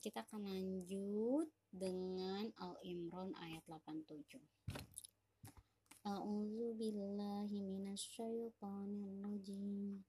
kita 0.00 0.24
akan 0.24 0.48
lanjut 0.48 1.52
dengan 1.68 2.48
Al-Imran 2.56 3.36
ayat 3.36 3.60
87. 3.68 4.40
A'udzu 6.08 6.72
billahi 6.80 7.60
minasyaitonir 7.60 9.12
rajim. 9.20 10.00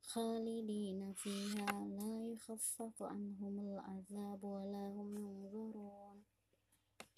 Khalidina 0.00 1.12
fiha 1.12 1.68
la 1.92 2.24
yukhaffafu 2.24 3.04
anhumul 3.04 3.76
azab 3.84 4.40
wa 4.40 4.64
la 4.64 4.88
hum 4.96 5.12
yunzurun. 5.12 6.24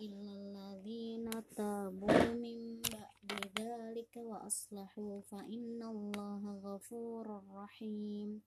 Illa 0.02 0.34
alladhina 0.34 1.46
tabu 1.54 2.10
min 2.42 2.82
ba'di 2.82 3.38
dhalika 3.54 4.18
wa 4.18 4.42
aslahu 4.42 5.22
fa 5.22 5.46
inna 5.46 5.94
allaha 5.94 6.58
ghafurur 6.58 7.46
rahim. 7.54 8.42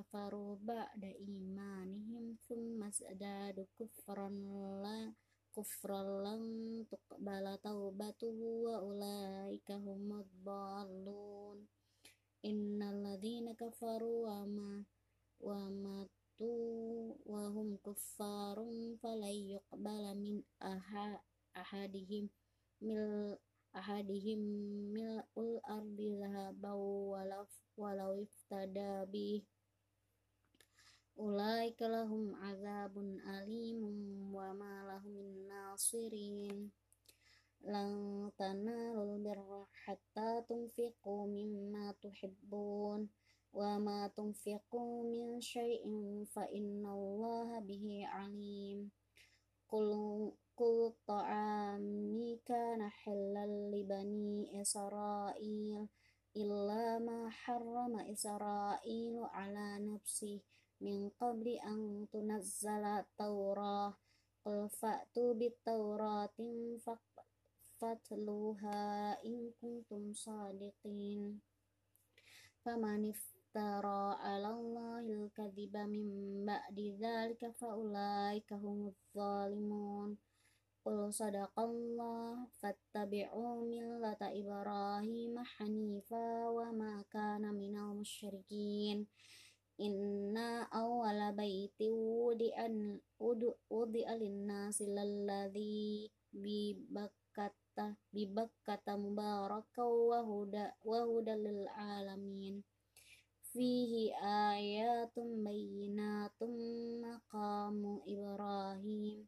Kafaru 0.00 0.56
ba'da 0.64 1.12
imanihim 1.12 2.40
thumma 2.48 2.88
sadadu 2.88 3.68
kufran 3.76 4.32
la 4.80 5.12
kufran 5.52 6.24
lan 6.24 6.40
tuqbala 6.88 7.60
taubatuhu 7.60 8.64
wa 8.64 8.80
ulaika 8.80 9.76
humud 9.76 10.24
dhallun 10.40 11.68
Innalladzina 12.40 13.52
kafaru 13.60 14.24
wa 14.24 14.48
ma 14.48 14.80
wa 15.44 15.68
matu 15.68 16.48
wa 17.28 17.52
hum 17.52 17.76
kuffarun 17.84 18.96
falay 19.04 19.52
yuqbala 19.52 20.16
min 20.16 20.40
aha, 20.64 21.20
ahadihim 21.52 22.32
mil 22.80 23.36
ahadihim 23.76 24.40
mil'ul 24.96 25.60
ardi 25.68 26.16
zahabaw 26.16 26.80
walau 27.12 27.44
walau 27.76 28.16
iftada 28.16 29.04
bi 29.12 29.44
ulaika 31.16 31.88
lahum 31.88 32.34
azabun 32.38 33.18
alimun 33.26 34.30
wa 34.30 34.54
ma 34.54 34.84
lahum 34.86 35.14
min 35.16 35.48
nasirin. 35.48 36.70
Lan 37.66 38.30
tanalul 38.38 39.20
birra 39.20 39.68
hatta 39.84 40.40
tunfiqu 40.48 41.28
mimma 41.28 41.92
tuhibbun 42.00 43.10
wa 43.52 43.70
ma 43.82 44.08
tunfiqu 44.14 45.04
min 45.10 45.42
syai'in 45.42 46.24
fa 46.30 46.48
innallaha 46.48 47.60
bihi 47.64 48.06
alim. 48.06 48.88
Qul 49.70 49.90
kul 50.60 50.92
ta'ami 51.08 52.36
kana 52.44 52.92
halal 53.00 53.72
li 53.72 53.80
bani 53.80 54.44
Israil 54.60 55.88
illa 56.36 57.00
ma 57.00 57.32
harrama 57.32 58.04
Israilu 58.04 59.24
ala 59.30 59.80
nafsi 59.80 60.38
min 60.84 61.12
qabli 61.20 61.54
an 61.72 62.08
tunazzala 62.10 63.04
Taurah 63.18 63.92
qul 64.42 64.60
fa'tu 64.80 65.24
bit 65.38 65.54
Tauratin 65.66 66.80
fatluha 67.80 68.80
in 69.30 69.52
kuntum 69.60 70.04
sadiqin. 70.12 71.40
Faman 72.62 73.08
iftara 73.12 74.20
'ala 74.20 74.52
Allahil 74.60 75.32
kadhiba 75.36 75.84
min 75.88 76.08
ba'di 76.48 76.86
dzalika 77.00 77.48
fa 77.58 77.72
ulaika 77.82 78.54
humudz 78.62 79.00
zalimun. 79.16 80.16
Qul 80.80 81.12
sadaqallah 81.12 82.48
fattabi'u 82.60 83.64
millata 83.68 84.32
Ibrahim 84.32 85.36
hanifa 85.36 86.48
wa 86.56 86.68
ma 86.72 87.04
kana 87.12 87.52
minal 87.52 87.92
musyrikin 88.00 89.04
Inna 89.80 90.68
awwala 90.80 91.32
baiti 91.32 91.88
wudi'an 91.88 93.00
wudi'a 93.72 94.12
lin-nasi 94.20 94.84
lalladzi 94.92 96.04
bi 96.42 96.76
bakkata 96.94 97.96
bi 98.12 98.28
bakkata 98.28 99.00
mubaraka 99.00 99.80
wa 99.80 100.20
huda 100.20 100.76
wa 100.84 101.00
huda 101.08 101.32
lil 101.40 101.64
alamin 101.72 102.60
fihi 103.50 104.12
ayatun 104.20 105.40
bayyinatun 105.48 106.52
maqamu 107.00 108.04
Ibrahim. 108.04 109.24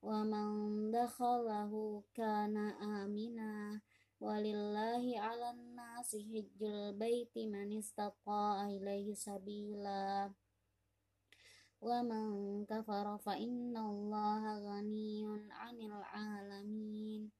Wa 0.00 0.24
man 0.24 0.88
dakhalahu 0.88 2.00
kana 2.16 2.80
amina 2.80 3.76
walillahi 4.22 5.18
'alan 5.18 5.74
nasi 5.74 6.22
hajjul 6.22 6.94
baiti 6.94 7.50
man 7.50 7.74
istata'a 7.74 8.70
ilaihi 8.70 9.18
sabila. 9.18 10.30
Wa 11.82 11.98
man 12.06 12.62
kafara 12.62 13.18
fa 13.18 13.34
innallaha 13.34 14.62
ghaniyyun 14.62 15.50
'anil 15.50 15.98
'alamin. 15.98 17.34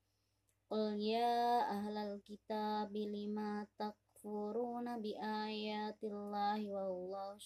Qul 0.67 0.99
ya 0.99 1.63
ahlal 1.71 2.19
kitabi 2.27 3.07
lima 3.07 3.63
takfuruna 3.79 4.99
bi 4.99 5.15
ayatillahi 5.15 6.67
wallahu 6.67 7.39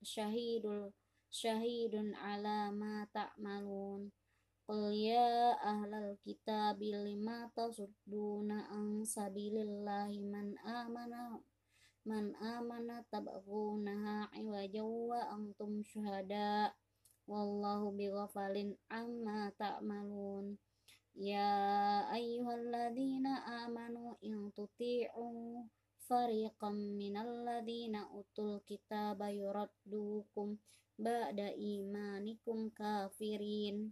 syahidul 0.00 0.96
syahidun 1.28 2.16
ala 2.16 2.72
ma 2.72 3.04
ta'malun. 3.12 4.08
Qul 4.64 4.96
ya 4.96 5.58
ahlal 5.60 5.99
kitabi 6.30 6.94
lima 6.94 7.50
tasudduna 7.58 8.70
an 8.70 9.02
sabilillahi 9.02 10.22
man 10.22 10.54
amana 10.62 11.42
man 12.06 12.30
amana 12.38 13.02
tabghunaha 13.10 14.30
iwaja 14.38 14.86
wa 14.86 15.26
antum 15.34 15.82
syuhada. 15.82 16.70
Wallahu 17.26 17.98
bighafalin 17.98 18.78
amma 18.86 19.50
ta'malun. 19.58 20.54
Ya 21.18 21.50
ayyuhalladzina 22.14 23.66
amanu 23.66 24.14
in 24.22 24.54
tuti'u 24.54 25.66
fariqam 26.06 26.94
minalladzina 26.94 28.06
utul 28.14 28.62
kitaba 28.62 29.34
yuraddukum 29.34 30.62
ba'da 30.94 31.50
imanikum 31.58 32.70
kafirin 32.70 33.90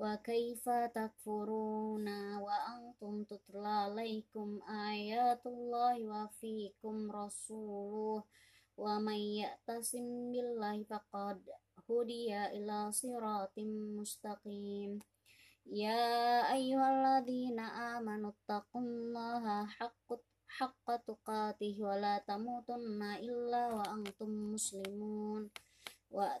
wa 0.00 0.16
kaifa 0.16 0.88
takfuruna 0.88 2.40
wa 2.40 2.56
antum 2.72 3.20
tutla 3.28 3.84
alaikum 3.84 4.56
ayatullahi 4.64 6.08
wa 6.08 6.24
fikum 6.40 7.12
rasuluh. 7.12 8.24
Wa 8.80 8.96
billahi 10.32 10.88
faqad 10.88 11.44
hudiya 11.84 12.48
siratim 12.96 14.00
mustaqim. 14.00 15.04
Ya 15.68 16.48
ayyuhalladzina 16.48 18.00
amanu 18.00 18.32
taqullaha 18.48 19.68
haqqat 19.68 20.24
haqqa 20.48 20.96
tuqatih 21.04 21.76
wa 21.76 22.00
illa 23.20 23.68
wa 23.68 23.84
antum 23.84 24.56
muslimun. 24.56 25.52
Wa 26.08 26.40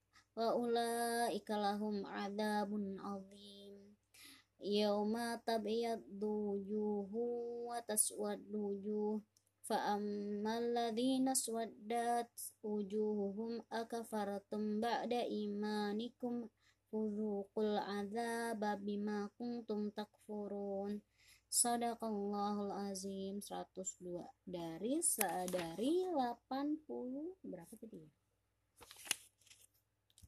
wa 0.37 0.55
ulaika 0.55 1.59
lahum 1.59 2.07
adzabun 2.07 2.95
azim. 3.01 3.95
Yauma 4.61 5.41
tabyaddu 5.41 6.29
wujuhu 6.29 7.23
wa 7.67 7.81
taswaddu 7.81 8.57
wujuh. 8.61 9.17
Fa 9.61 9.97
ammal 9.97 10.73
ladzina 10.73 11.33
swaddat 11.33 12.29
wujuhuhum 12.61 13.61
akafartum 13.69 14.81
ba'da 14.81 15.25
imanikum 15.25 16.49
fudzuqul 16.89 17.77
adzaba 17.77 18.77
bima 18.77 19.29
kuntum 19.37 19.89
takfurun. 19.97 21.01
Sadaqallahul 21.51 22.71
azim. 22.87 23.43
102 23.43 24.23
dari 24.47 25.03
dari 25.51 25.93
80 26.07 27.43
berapa 27.43 27.73
tadi 27.75 27.97
ya? 28.05 28.20